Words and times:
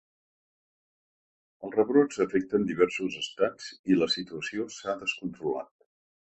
Els 1.67 1.77
rebrots 1.79 2.21
afecten 2.25 2.65
diversos 2.71 3.19
estats 3.21 3.69
i 3.93 3.99
la 4.01 4.09
situació 4.15 4.67
s’ha 4.79 4.97
descontrolat. 5.05 5.71